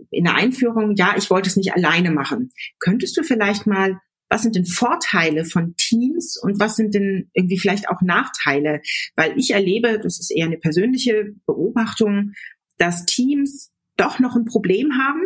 [0.09, 2.51] in der Einführung, ja, ich wollte es nicht alleine machen.
[2.79, 3.99] Könntest du vielleicht mal
[4.31, 8.81] was sind denn Vorteile von Teams und was sind denn irgendwie vielleicht auch Nachteile?
[9.17, 12.31] Weil ich erlebe, das ist eher eine persönliche Beobachtung,
[12.77, 15.23] dass Teams doch noch ein Problem haben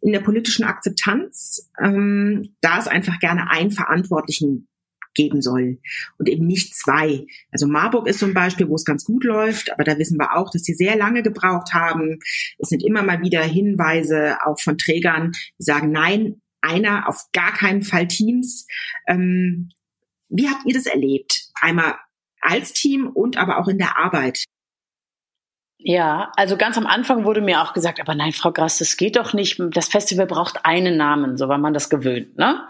[0.00, 4.68] in der politischen Akzeptanz, ähm, da es einfach gerne einen Verantwortlichen
[5.14, 5.80] geben soll
[6.18, 7.26] und eben nicht zwei.
[7.50, 10.50] Also Marburg ist zum Beispiel, wo es ganz gut läuft, aber da wissen wir auch,
[10.50, 12.18] dass sie sehr lange gebraucht haben.
[12.58, 17.52] Es sind immer mal wieder Hinweise auch von Trägern, die sagen, nein, einer, auf gar
[17.52, 18.66] keinen Fall Teams.
[19.06, 19.70] Ähm,
[20.28, 21.42] wie habt ihr das erlebt?
[21.60, 21.94] Einmal
[22.40, 24.44] als Team und aber auch in der Arbeit.
[25.86, 29.16] Ja, also ganz am Anfang wurde mir auch gesagt, aber nein, Frau Grass, das geht
[29.16, 29.60] doch nicht.
[29.72, 32.38] Das Festival braucht einen Namen, so war man das gewöhnt.
[32.38, 32.66] Ne?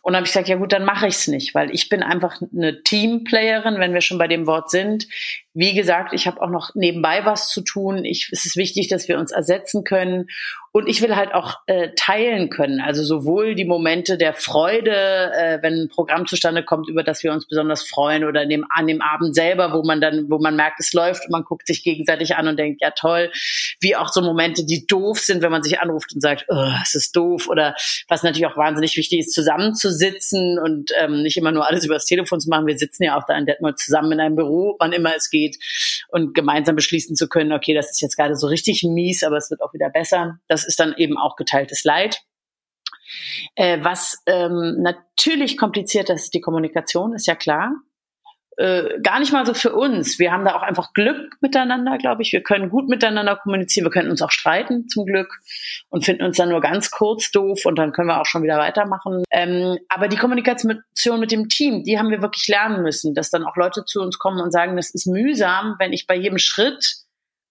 [0.00, 2.02] Und dann habe ich gesagt, ja gut, dann mache ich es nicht, weil ich bin
[2.02, 5.06] einfach eine Teamplayerin, wenn wir schon bei dem Wort sind.
[5.54, 8.04] Wie gesagt, ich habe auch noch nebenbei was zu tun.
[8.04, 10.26] Ich, es ist wichtig, dass wir uns ersetzen können.
[10.76, 12.80] Und ich will halt auch äh, teilen können.
[12.80, 17.32] Also sowohl die Momente der Freude, äh, wenn ein Programm zustande kommt, über das wir
[17.32, 20.80] uns besonders freuen, oder dem, an dem Abend selber, wo man dann, wo man merkt,
[20.80, 23.30] es läuft und man guckt sich gegenseitig an und denkt, ja toll,
[23.80, 26.96] wie auch so Momente, die doof sind, wenn man sich anruft und sagt, oh, es
[26.96, 27.76] ist doof, oder
[28.08, 32.06] was natürlich auch wahnsinnig wichtig ist, zusammenzusitzen und ähm, nicht immer nur alles über das
[32.06, 32.66] Telefon zu machen.
[32.66, 35.43] Wir sitzen ja auch da in Detmold zusammen in einem Büro, wann immer es geht,
[36.08, 39.50] und gemeinsam beschließen zu können, okay, das ist jetzt gerade so richtig mies, aber es
[39.50, 40.38] wird auch wieder besser.
[40.48, 42.20] Das ist dann eben auch geteiltes Leid.
[43.54, 47.72] Äh, was ähm, natürlich kompliziert ist, die Kommunikation, ist ja klar.
[48.56, 50.18] Äh, gar nicht mal so für uns.
[50.18, 52.32] Wir haben da auch einfach Glück miteinander, glaube ich.
[52.32, 53.86] Wir können gut miteinander kommunizieren.
[53.86, 55.40] Wir können uns auch streiten, zum Glück,
[55.90, 58.58] und finden uns dann nur ganz kurz doof und dann können wir auch schon wieder
[58.58, 59.24] weitermachen.
[59.30, 63.44] Ähm, aber die Kommunikation mit dem Team, die haben wir wirklich lernen müssen, dass dann
[63.44, 67.04] auch Leute zu uns kommen und sagen, das ist mühsam, wenn ich bei jedem Schritt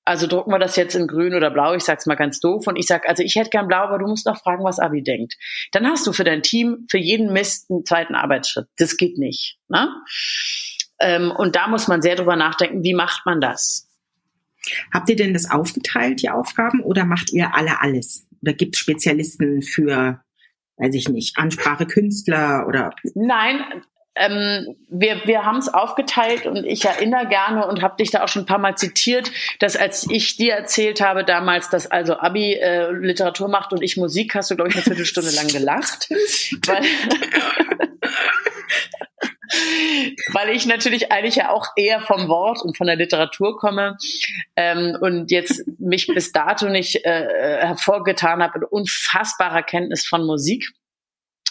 [0.06, 2.68] also drucken wir das jetzt in grün oder blau, ich sag's mal ganz doof.
[2.68, 5.02] Und ich sag, also ich hätte gern blau, aber du musst doch fragen, was Abi
[5.02, 5.36] denkt.
[5.72, 8.68] Dann hast du für dein Team für jeden Mist einen zweiten Arbeitsschritt.
[8.78, 9.58] Das geht nicht.
[9.70, 9.88] Ne?
[11.04, 13.90] Ähm, und da muss man sehr drüber nachdenken, wie macht man das?
[14.94, 18.26] Habt ihr denn das aufgeteilt, die Aufgaben, oder macht ihr alle alles?
[18.42, 20.24] Oder gibt es Spezialisten für,
[20.78, 22.92] weiß ich nicht, Ansprache Künstler oder?
[23.14, 23.84] Nein,
[24.16, 28.28] ähm, wir, wir haben es aufgeteilt und ich erinnere gerne und habe dich da auch
[28.28, 32.54] schon ein paar Mal zitiert, dass als ich dir erzählt habe damals, dass also Abi
[32.54, 36.10] äh, Literatur macht und ich Musik, hast du, glaube ich, eine Viertelstunde lang gelacht.
[36.68, 36.84] weil,
[40.34, 43.98] weil ich natürlich eigentlich ja auch eher vom Wort und von der Literatur komme
[44.56, 50.70] ähm, und jetzt mich bis dato nicht äh, hervorgetan habe, eine unfassbare Kenntnis von Musik.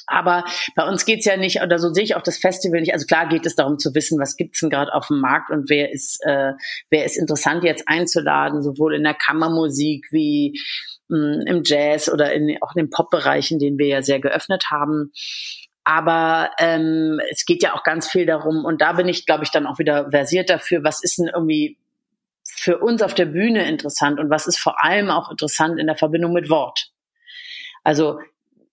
[0.07, 2.93] Aber bei uns geht's ja nicht, oder so sehe ich auch das Festival nicht.
[2.93, 5.71] Also klar geht es darum zu wissen, was gibt's denn gerade auf dem Markt und
[5.71, 6.53] wer ist, äh,
[6.91, 10.61] wer ist interessant jetzt einzuladen, sowohl in der Kammermusik wie
[11.09, 14.65] mh, hm, im Jazz oder in, auch in den Pop-Bereichen, den wir ja sehr geöffnet
[14.71, 15.13] haben.
[15.85, 19.51] Aber ähm, es geht ja auch ganz viel darum, und da bin ich, glaube ich,
[19.51, 21.79] dann auch wieder versiert dafür, was ist denn irgendwie
[22.45, 25.97] für uns auf der Bühne interessant und was ist vor allem auch interessant in der
[25.97, 26.91] Verbindung mit Wort.
[27.83, 28.21] Also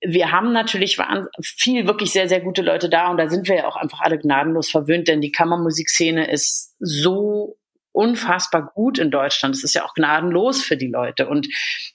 [0.02, 0.98] wir haben natürlich
[1.42, 4.18] viel wirklich sehr, sehr gute Leute da und da sind wir ja auch einfach alle
[4.18, 7.58] gnadenlos verwöhnt, denn die Kammermusikszene ist so
[7.92, 9.56] unfassbar gut in Deutschland.
[9.56, 11.28] Es ist ja auch gnadenlos für die Leute.
[11.28, 11.48] Und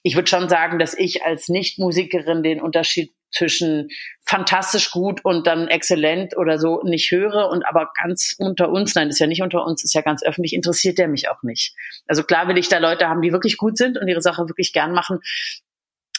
[0.02, 3.88] ich würde schon sagen, dass ich als Nichtmusikerin den Unterschied zwischen
[4.24, 9.08] fantastisch gut und dann exzellent oder so nicht höre und aber ganz unter uns, nein,
[9.08, 11.74] ist ja nicht unter uns, ist ja ganz öffentlich, interessiert der mich auch nicht.
[12.06, 14.72] Also klar will ich da Leute haben, die wirklich gut sind und ihre Sache wirklich
[14.72, 15.20] gern machen,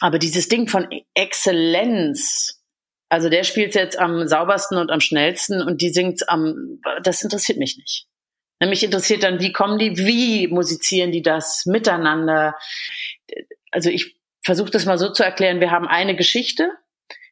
[0.00, 2.62] aber dieses Ding von Exzellenz,
[3.08, 7.58] Also der spielt jetzt am saubersten und am schnellsten und die singt am, das interessiert
[7.58, 8.06] mich nicht.
[8.60, 12.56] Mich interessiert dann, wie kommen die, wie musizieren die das miteinander.
[13.70, 16.72] Also ich versuche das mal so zu erklären, wir haben eine Geschichte,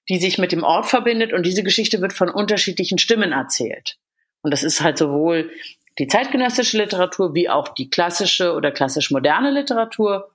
[0.08, 3.96] die sich mit dem Ort verbindet und diese Geschichte wird von unterschiedlichen Stimmen erzählt.
[4.42, 5.50] Und das ist halt sowohl
[5.98, 10.30] die zeitgenössische Literatur wie auch die klassische oder klassisch moderne Literatur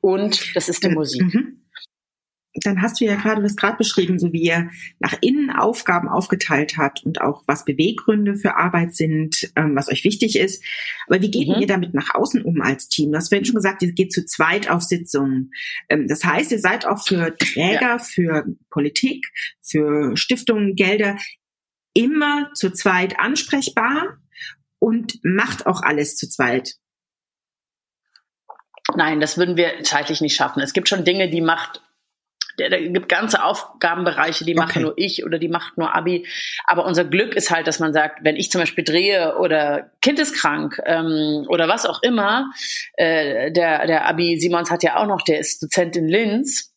[0.00, 1.34] und das ist die Musik.
[1.34, 1.58] Mhm
[2.54, 6.08] dann hast du ja gerade, du hast gerade beschrieben, so wie ihr nach innen Aufgaben
[6.08, 10.64] aufgeteilt habt und auch was Beweggründe für Arbeit sind, ähm, was euch wichtig ist.
[11.06, 11.56] Aber wie geht mhm.
[11.60, 13.12] ihr damit nach außen um als Team?
[13.12, 15.52] Du hast vorhin schon gesagt, ihr geht zu zweit auf Sitzungen.
[15.88, 17.98] Ähm, das heißt, ihr seid auch für Träger, ja.
[17.98, 19.26] für Politik,
[19.62, 21.16] für Stiftungen, Gelder
[21.94, 24.18] immer zu zweit ansprechbar
[24.78, 26.74] und macht auch alles zu zweit.
[28.96, 30.62] Nein, das würden wir zeitlich nicht schaffen.
[30.62, 31.82] Es gibt schon Dinge, die macht
[32.58, 36.26] da gibt ganze Aufgabenbereiche, die mache nur ich oder die macht nur Abi.
[36.66, 40.18] Aber unser Glück ist halt, dass man sagt, wenn ich zum Beispiel drehe oder Kind
[40.18, 42.50] ist krank ähm, oder was auch immer,
[42.94, 46.74] äh, der, der Abi Simons hat ja auch noch, der ist Dozent in Linz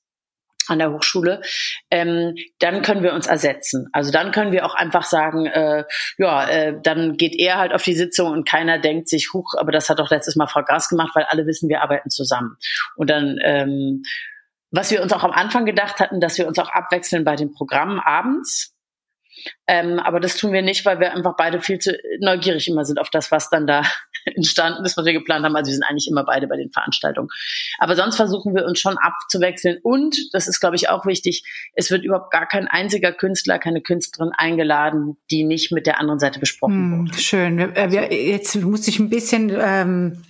[0.68, 1.42] an der Hochschule,
[1.90, 3.90] ähm, dann können wir uns ersetzen.
[3.94, 5.84] Also dann können wir auch einfach sagen, äh,
[6.18, 9.72] ja, äh, dann geht er halt auf die Sitzung und keiner denkt sich, huch, aber
[9.72, 12.58] das hat doch letztes Mal Frau Gras gemacht, weil alle wissen, wir arbeiten zusammen.
[12.96, 14.04] Und dann ähm,
[14.72, 17.52] was wir uns auch am Anfang gedacht hatten, dass wir uns auch abwechseln bei den
[17.52, 18.74] Programmen abends.
[19.68, 23.00] Ähm, aber das tun wir nicht, weil wir einfach beide viel zu neugierig immer sind
[23.00, 23.84] auf das, was dann da
[24.36, 25.56] entstanden ist, was wir geplant haben.
[25.56, 27.30] Also wir sind eigentlich immer beide bei den Veranstaltungen.
[27.80, 29.80] Aber sonst versuchen wir uns schon abzuwechseln.
[29.82, 33.82] Und, das ist, glaube ich, auch wichtig, es wird überhaupt gar kein einziger Künstler, keine
[33.82, 37.18] Künstlerin eingeladen, die nicht mit der anderen Seite besprochen hm, wurde.
[37.18, 37.74] Schön.
[38.12, 40.24] Jetzt muss ich ein bisschen ähm,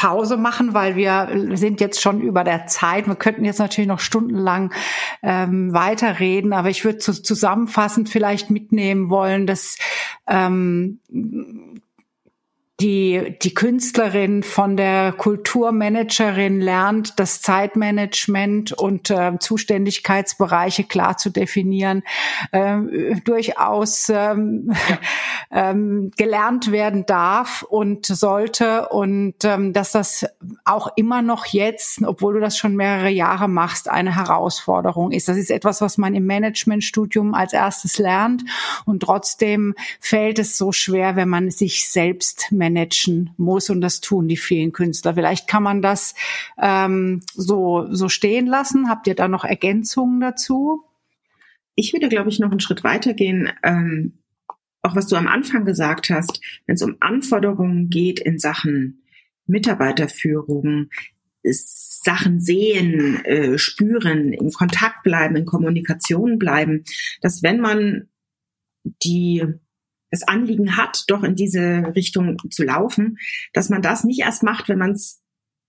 [0.00, 3.06] Pause machen, weil wir sind jetzt schon über der Zeit.
[3.06, 4.72] Wir könnten jetzt natürlich noch stundenlang
[5.22, 9.76] ähm, weiterreden, aber ich würde zu, zusammenfassend vielleicht mitnehmen wollen, dass
[10.26, 11.00] ähm,
[12.80, 22.02] die, die Künstlerin von der Kulturmanagerin lernt, das Zeitmanagement und äh, Zuständigkeitsbereiche klar zu definieren,
[22.52, 22.78] äh,
[23.24, 24.72] durchaus ähm,
[25.50, 30.26] ähm, gelernt werden darf und sollte und ähm, dass das
[30.64, 35.28] auch immer noch jetzt, obwohl du das schon mehrere Jahre machst, eine Herausforderung ist.
[35.28, 38.42] Das ist etwas, was man im Managementstudium als erstes lernt
[38.86, 44.00] und trotzdem fällt es so schwer, wenn man sich selbst managt managen muss und das
[44.00, 45.14] tun die vielen Künstler.
[45.14, 46.14] Vielleicht kann man das
[46.60, 48.88] ähm, so, so stehen lassen.
[48.88, 50.84] Habt ihr da noch Ergänzungen dazu?
[51.74, 53.50] Ich würde, glaube ich, noch einen Schritt weitergehen.
[53.62, 54.18] Ähm,
[54.82, 59.02] auch was du am Anfang gesagt hast, wenn es um Anforderungen geht in Sachen
[59.46, 60.90] Mitarbeiterführung,
[61.42, 66.84] Sachen sehen, äh, spüren, in Kontakt bleiben, in Kommunikation bleiben,
[67.20, 68.08] dass wenn man
[68.84, 69.44] die
[70.10, 73.18] das Anliegen hat, doch in diese Richtung zu laufen,
[73.52, 75.20] dass man das nicht erst macht, wenn man es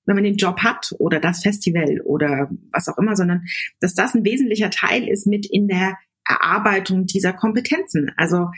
[0.05, 3.45] wenn man den Job hat oder das Festival oder was auch immer, sondern
[3.79, 8.11] dass das ein wesentlicher Teil ist mit in der Erarbeitung dieser Kompetenzen.
[8.17, 8.49] Also,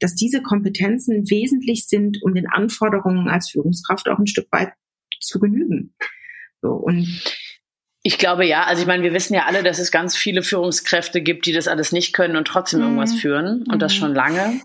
[0.00, 4.72] dass diese Kompetenzen wesentlich sind, um den Anforderungen als Führungskraft auch ein Stück weit
[5.20, 5.94] zu genügen.
[6.62, 7.06] So, und
[8.06, 11.20] ich glaube ja, also ich meine, wir wissen ja alle, dass es ganz viele Führungskräfte
[11.20, 12.86] gibt, die das alles nicht können und trotzdem mhm.
[12.86, 13.78] irgendwas führen und mhm.
[13.80, 14.60] das schon lange.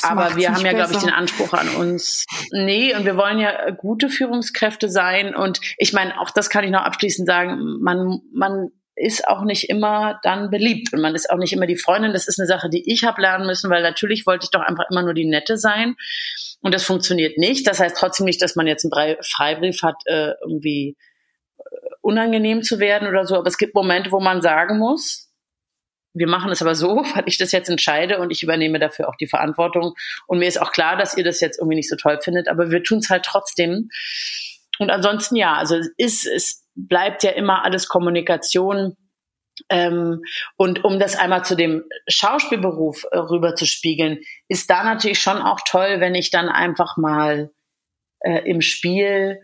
[0.00, 2.24] Das Aber wir haben ja, glaube ich, den Anspruch an uns.
[2.52, 5.34] Nee, und wir wollen ja gute Führungskräfte sein.
[5.34, 9.68] Und ich meine, auch das kann ich noch abschließend sagen, man, man ist auch nicht
[9.70, 12.12] immer dann beliebt und man ist auch nicht immer die Freundin.
[12.12, 14.84] Das ist eine Sache, die ich habe lernen müssen, weil natürlich wollte ich doch einfach
[14.88, 15.96] immer nur die Nette sein
[16.60, 17.66] und das funktioniert nicht.
[17.66, 20.96] Das heißt trotzdem nicht, dass man jetzt einen Freibrief hat, äh, irgendwie
[22.00, 23.36] unangenehm zu werden oder so.
[23.36, 25.32] Aber es gibt Momente, wo man sagen muss,
[26.14, 29.16] wir machen es aber so, weil ich das jetzt entscheide und ich übernehme dafür auch
[29.16, 29.94] die Verantwortung.
[30.26, 32.70] Und mir ist auch klar, dass ihr das jetzt irgendwie nicht so toll findet, aber
[32.70, 33.88] wir tun es halt trotzdem.
[34.78, 38.96] Und ansonsten ja, also es ist, es bleibt ja immer alles Kommunikation.
[39.68, 40.22] Ähm,
[40.56, 45.38] und um das einmal zu dem Schauspielberuf äh, rüber zu spiegeln, ist da natürlich schon
[45.38, 47.52] auch toll, wenn ich dann einfach mal
[48.20, 49.38] äh, im Spiel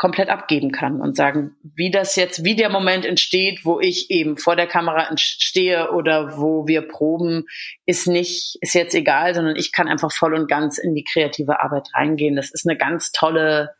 [0.00, 4.38] komplett abgeben kann und sagen, wie das jetzt, wie der Moment entsteht, wo ich eben
[4.38, 7.44] vor der Kamera stehe oder wo wir proben,
[7.84, 11.60] ist nicht, ist jetzt egal, sondern ich kann einfach voll und ganz in die kreative
[11.60, 12.34] Arbeit reingehen.
[12.34, 13.74] Das ist eine ganz tolle,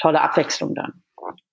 [0.00, 1.04] tolle Abwechslung dann.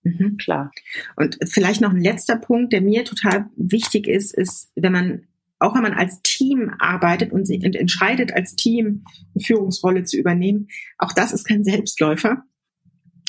[0.02, 0.38] Mhm.
[0.38, 0.72] Klar.
[1.16, 5.28] Und vielleicht noch ein letzter Punkt, der mir total wichtig ist, ist, wenn man
[5.60, 9.04] auch wenn man als Team arbeitet und, entscheidet, als Team
[9.36, 12.44] eine Führungsrolle zu übernehmen, auch das ist kein Selbstläufer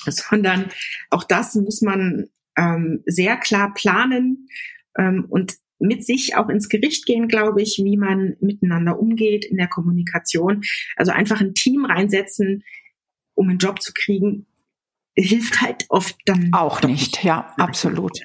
[0.06, 0.70] sondern
[1.10, 4.48] auch das muss man ähm, sehr klar planen
[4.98, 9.56] ähm, und mit sich auch ins Gericht gehen, glaube ich, wie man miteinander umgeht in
[9.56, 10.62] der Kommunikation.
[10.96, 12.64] Also einfach ein Team reinsetzen,
[13.34, 14.46] um einen Job zu kriegen,
[15.14, 16.50] hilft halt oft dann.
[16.52, 18.20] Auch nicht, ja, absolut.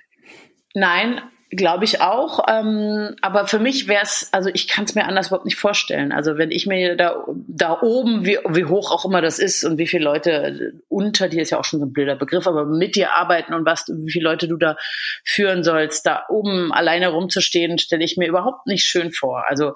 [0.73, 1.21] Nein,
[1.51, 2.43] Glaube ich auch.
[2.49, 6.11] Ähm, aber für mich wäre es, also ich kann es mir anders überhaupt nicht vorstellen.
[6.11, 9.77] Also wenn ich mir da, da oben, wie, wie hoch auch immer das ist und
[9.77, 12.95] wie viele Leute unter dir ist ja auch schon so ein blöder Begriff, aber mit
[12.95, 14.75] dir arbeiten und was, wie viele Leute du da
[15.23, 19.45] führen sollst, da oben alleine rumzustehen, stelle ich mir überhaupt nicht schön vor.
[19.47, 19.73] Also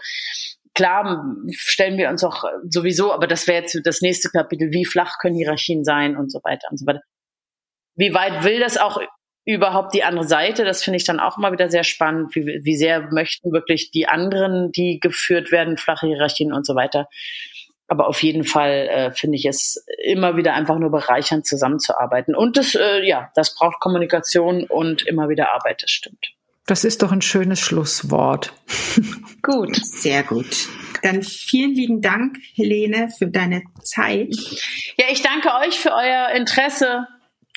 [0.74, 5.20] klar stellen wir uns auch sowieso, aber das wäre jetzt das nächste Kapitel, wie flach
[5.22, 7.01] können Hierarchien sein und so weiter und so weiter.
[7.95, 8.99] Wie weit will das auch
[9.54, 10.64] überhaupt die andere Seite.
[10.64, 12.36] Das finde ich dann auch immer wieder sehr spannend.
[12.36, 17.08] Wie, wie sehr möchten wirklich die anderen, die geführt werden, flache Hierarchien und so weiter.
[17.88, 22.36] Aber auf jeden Fall äh, finde ich es immer wieder einfach nur bereichernd, zusammenzuarbeiten.
[22.36, 26.34] Und das, äh, ja, das braucht Kommunikation und immer wieder Arbeit, das stimmt.
[26.68, 28.54] Das ist doch ein schönes Schlusswort.
[29.41, 29.76] gut.
[29.76, 30.68] Sehr gut.
[31.02, 34.36] Dann vielen lieben Dank, Helene, für deine Zeit.
[34.97, 37.08] Ja, ich danke euch für euer Interesse.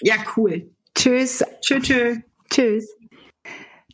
[0.00, 0.70] Ja, cool.
[1.02, 1.42] Tschüss.
[1.60, 1.82] Tschüss.
[1.82, 2.18] Tschüss.
[2.48, 2.96] Tschüss.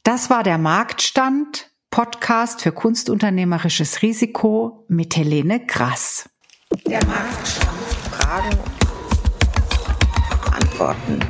[0.02, 6.28] Das war der Marktstand Podcast für kunstunternehmerisches Risiko mit Helene Grass.
[6.86, 7.78] Der Marktstand.
[8.10, 8.58] Fragen,
[10.52, 11.20] Antworten.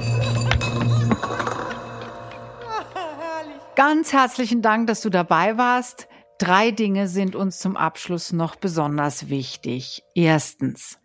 [3.77, 6.09] Ganz herzlichen Dank, dass du dabei warst.
[6.39, 10.03] Drei Dinge sind uns zum Abschluss noch besonders wichtig.
[10.17, 10.99] Erstens,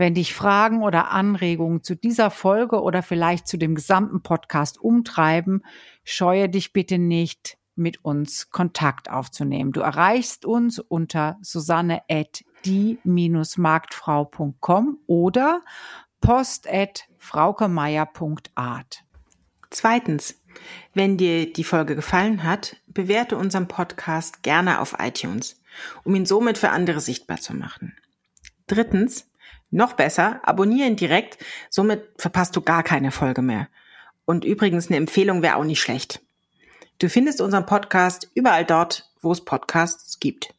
[0.00, 5.62] wenn dich Fragen oder Anregungen zu dieser Folge oder vielleicht zu dem gesamten Podcast umtreiben,
[6.04, 9.72] scheue dich bitte nicht, mit uns Kontakt aufzunehmen.
[9.72, 15.60] Du erreichst uns unter susanne at die-marktfrau.com oder
[16.20, 19.04] post at fraukemeier.art.
[19.70, 20.40] Zweitens,
[20.94, 25.60] wenn dir die Folge gefallen hat, bewerte unseren Podcast gerne auf iTunes,
[26.04, 27.96] um ihn somit für andere sichtbar zu machen.
[28.66, 29.29] Drittens,
[29.70, 33.68] noch besser, abonnieren direkt, somit verpasst du gar keine Folge mehr.
[34.24, 36.20] Und übrigens, eine Empfehlung wäre auch nicht schlecht.
[36.98, 40.54] Du findest unseren Podcast überall dort, wo es Podcasts gibt.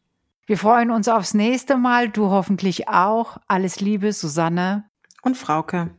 [0.47, 3.37] Wir freuen uns aufs nächste Mal, du hoffentlich auch.
[3.47, 4.89] Alles Liebe, Susanne
[5.21, 5.91] und Frauke.